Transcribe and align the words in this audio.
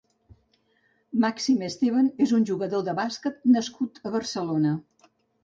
Màxim 1.25 1.61
Esteban 1.67 2.07
és 2.27 2.33
un 2.39 2.47
jugador 2.53 2.87
de 2.89 2.97
bàsquet 3.01 3.47
nascut 3.59 4.03
a 4.07 4.15
Barcelona. 4.19 4.75